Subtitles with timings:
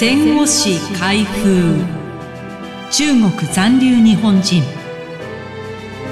[0.00, 1.84] 戦後史開封。
[2.88, 4.62] 中国残留日本人。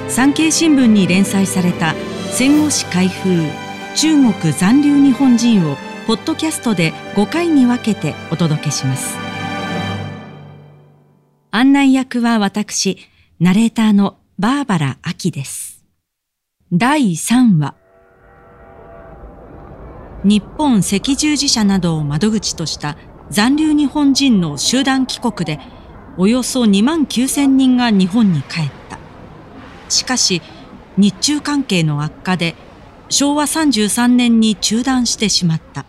[0.09, 1.95] 産経新聞に連載された
[2.33, 3.49] 戦後史開封。
[3.95, 9.17] 中国残留日本人をポッドキャストで5回に分けてお届けします。
[11.51, 12.97] 案内役は私
[13.39, 15.85] ナレーターのバーバラ・アキです。
[16.73, 17.73] 第3話。
[20.25, 22.97] 日本赤十字社などを窓口とした
[23.29, 25.59] 残留日本人の集団帰国で
[26.17, 28.97] およそ2万9千人が日本に帰った。
[29.89, 30.41] しかし
[30.97, 32.55] 日中関係の悪化で
[33.09, 35.85] 昭和33年に中断してしまった。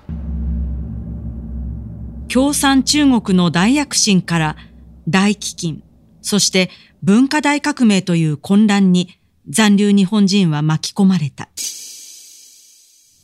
[2.28, 4.56] 共産中国の大躍進から
[5.08, 5.80] 大飢饉、
[6.20, 6.70] そして
[7.02, 9.18] 文化大革命という混乱に
[9.48, 11.48] 残留日本人は巻き込まれた。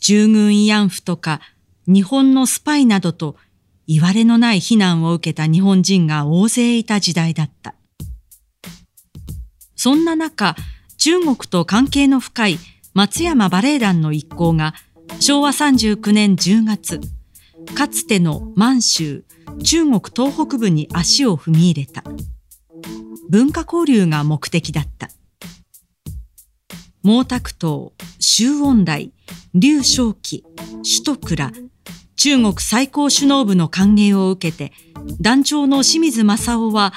[0.00, 1.40] 従軍慰安婦とか
[1.86, 3.36] 日本のスパイなどと
[3.86, 7.74] 言われのない非難を受けた日本人が大勢いた時代だった。
[9.76, 10.56] そんな中、
[10.96, 12.58] 中国と関係の深い
[12.94, 14.74] 松山バレエ団の一行が
[15.20, 17.00] 昭和39年10月、
[17.74, 19.24] かつての満州、
[19.62, 22.04] 中国東北部に足を踏み入れた。
[23.28, 25.08] 文化交流が目的だった。
[27.02, 29.12] 毛沢東、周恩来、
[29.52, 30.44] 劉少奇、
[30.82, 31.52] 首都倉、
[32.24, 34.72] 中国最高首脳部の歓迎を受けて、
[35.20, 36.94] 団長の清水正夫は、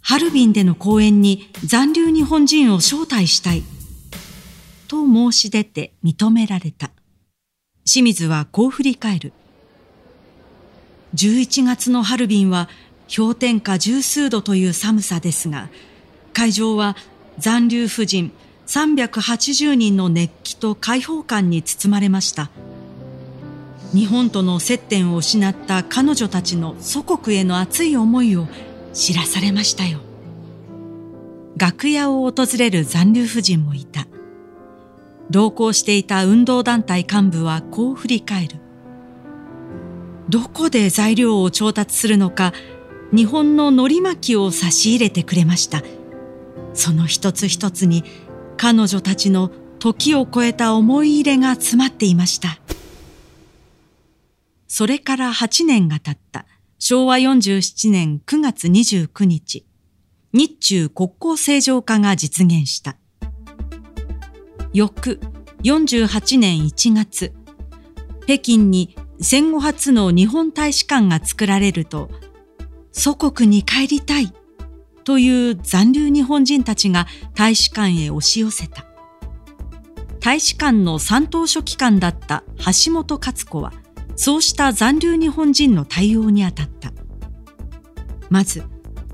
[0.00, 3.62] ハルビンでの講演に残留日本人を招待したい。
[4.88, 6.90] と申し出て認められた。
[7.86, 9.32] 清水はこう振り返る。
[11.14, 12.68] 11月のハルビンは
[13.16, 15.68] 氷点下十数度という寒さですが、
[16.32, 16.96] 会場は
[17.38, 18.32] 残留婦人
[18.66, 22.50] 380人の熱気と開放感に包まれました。
[23.94, 28.46] 日本との接点を失った彼女たちの祖国への熱い思いを
[28.92, 30.00] 知らされましたよ。
[31.56, 34.06] 楽屋を訪れる残留婦人もいた。
[35.30, 38.56] 同行していた運動団体幹部はこう振り返る。
[40.28, 42.52] どこで材料を調達するのか、
[43.12, 45.82] 日本の海苔巻きを差し入れてくれました。
[46.74, 48.04] その一つ一つに
[48.56, 52.58] 彼女たちの時を超えた思い入れが詰まっていました。
[54.68, 56.46] それから8年が経った
[56.78, 59.66] 昭和47年9月29日、
[60.32, 62.96] 日中国交正常化が実現した。
[64.74, 65.18] 翌
[65.64, 67.32] 48年1月、
[68.26, 72.10] 北京に戦後初の日本大使館が作られると、
[72.92, 74.32] 祖国に帰りたい
[75.02, 78.84] という残留日本人たちが大使館へ押し寄せた。
[80.20, 82.44] 大使館の三等書記官だった
[82.84, 83.72] 橋本勝子は、
[84.18, 86.90] そうした残留日本人の対応にあたった。
[88.28, 88.64] まず、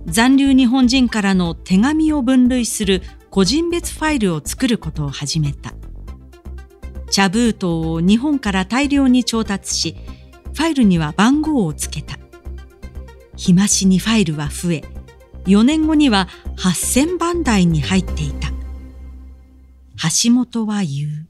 [0.06, 5.75] 残留日本人からの手紙を分類する個人別ファイルを作ることを始めた。
[7.10, 9.97] 茶封筒を日本から大量に調達し、
[10.54, 12.16] ファイルには番号をつけた。
[13.36, 14.84] 日増しにファイルは増え、
[15.44, 18.48] 4年後には8000番台に入っていた。
[20.25, 21.28] 橋本は言う。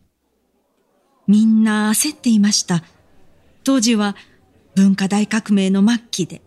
[1.26, 2.84] みんな焦っていました。
[3.64, 4.14] 当時は
[4.74, 6.42] 文化大革命の末期で、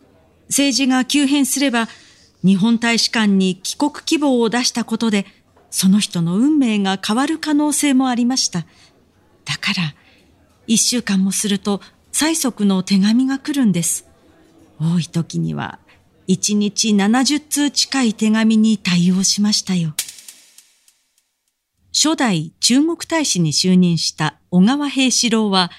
[0.48, 1.88] 政治が急変すれば、
[2.44, 5.26] 日本大使館に帰国希望を出したことで、
[5.70, 8.66] その人の運命が変わる可能性もありました。
[9.46, 9.96] だから、
[10.68, 14.08] 一週間もすると、催促の手紙が来るんです。
[14.80, 15.80] 多い時には、
[16.28, 19.94] 一日70通近い手紙に対応しましたよ。
[21.94, 25.72] 初代中国大使に就任した小川平志郎は、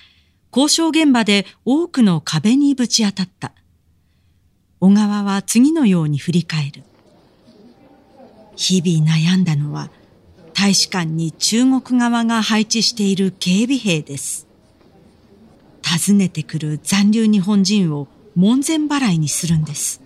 [0.55, 3.53] 交渉現場で多くの壁にぶち当たった。
[4.81, 6.83] 小川は次のように振り返る。
[8.57, 9.91] 日々悩んだのは、
[10.55, 14.47] 大使館に中国側が配置している警備兵です。
[15.87, 20.01] 訪ねてくる残留日本人を門前払いにするんです。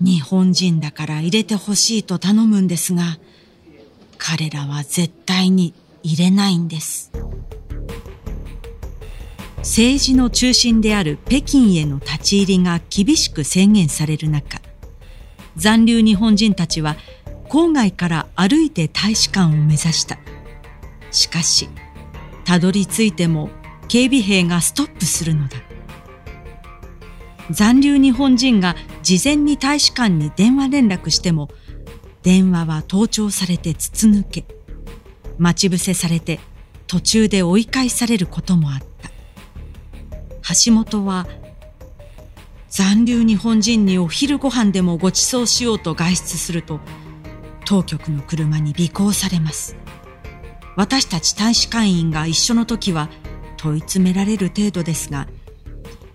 [0.00, 3.18] 日本人だから入れてほしいと頼むんですが、
[4.16, 7.10] 彼らは絶対に入れないんです。
[9.58, 14.60] 政治の中心である北京への立ち入りが厳しく制限される中
[15.56, 16.96] 残留日本人たちは
[17.48, 20.18] 郊外から歩いて大使館を目指した。
[21.10, 21.68] しかし
[22.44, 23.50] たどり着いても
[23.88, 25.56] 警備兵がストップするのだ。
[27.50, 31.48] 残留日本人が事前に大使館に電話連絡しても
[32.22, 34.44] 電話は盗聴されて筒抜け
[35.38, 36.40] 待ち伏せされて
[36.86, 38.97] 途中で追い返されることもあった。
[40.64, 41.26] 橋本は
[42.68, 46.80] 残留日本人にお昼ご飯でもご馳走しようと外出すると、
[47.64, 49.76] 当局の車に尾行されます。
[50.76, 53.08] 私たち大使館員が一緒の時は
[53.56, 55.26] 問い詰められる程度ですが、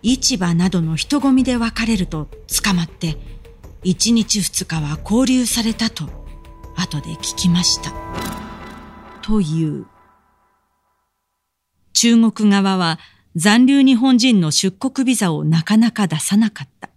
[0.04, 2.30] 市場などの人混みで別れると
[2.64, 3.18] 捕まって、
[3.84, 6.06] 一日二日は交流されたと
[6.76, 7.92] 後で聞きました。
[9.22, 9.86] という。
[11.94, 13.00] 中国側は
[13.36, 16.90] 残留日本人の出国ビザをなかなか出さなかった。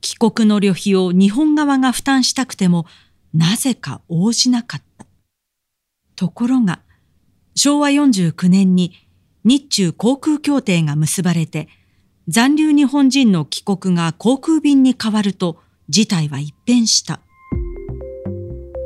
[0.00, 2.86] 帰国の旅費を日本側が負担したくても、
[3.32, 5.06] なぜか応じなかった。
[6.16, 6.80] ところが、
[7.54, 8.92] 昭和49年に
[9.44, 11.68] 日中航空協定が結ばれて、
[12.26, 17.20] 残留日本人の帰国が航空便に変わると、事態は一変した。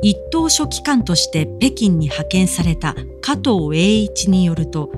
[0.01, 4.91] 一等書記官として北京に派遣された加藤栄一によると、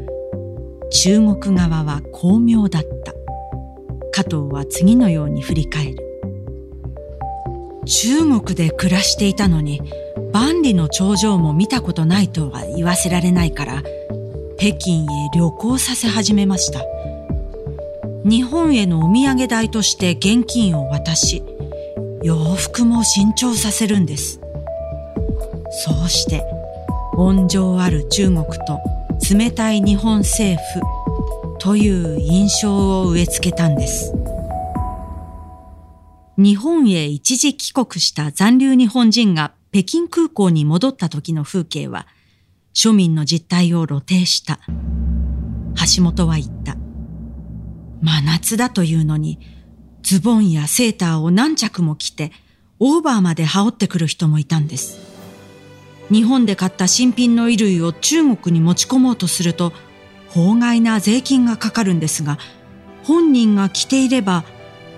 [0.92, 3.14] 中国側は巧妙だった。
[4.12, 5.98] 加藤は次のように振り返る。
[7.86, 9.82] 中国で暮らしていたのに、
[10.34, 13.84] 万里の長城も見たことないとは言わせられないから、
[14.58, 16.82] 北京へ旅行させ始めました。
[18.26, 21.42] 日本へのお土産代として現金を渡し、
[22.22, 24.42] 洋服も新調させるんです。
[25.86, 26.44] そうして、
[27.16, 28.80] 温情ある中国と
[29.30, 30.82] 冷たい日本政府
[31.60, 34.14] という印象を植え付けたんです。
[36.38, 42.08] 日本へ一時帰国した残留日本人が北京空港に戻った時の風景は、
[42.74, 44.60] 庶民の実態を露呈した。
[45.96, 46.78] 橋本は言った。
[48.02, 49.40] 真夏だというのに、
[50.02, 52.32] ズボンやセーターを何着も着て、
[52.80, 55.11] オーバーまで羽織ってくる人もいたんです。
[56.12, 59.72] 日本で買った新品の衣類を中国に持ち込もうとすると、
[60.28, 62.38] 法外な税金がかかるんですが、
[63.04, 64.44] 本人が着ていれば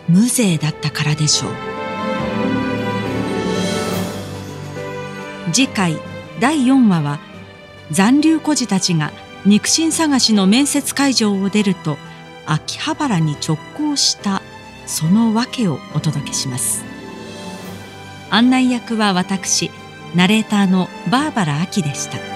[0.10, 1.74] 無税だったからでしょう。
[5.54, 5.98] 次回
[6.39, 7.19] 第4話は
[7.92, 9.12] 残留孤児たちが
[9.45, 11.98] 肉親探しの面接会場を出ると
[12.48, 14.42] 秋葉原に直行した
[14.88, 16.83] その訳をお届けします
[18.31, 19.69] 案内役は私
[20.15, 22.33] ナレーターのバーバラ・アキでした。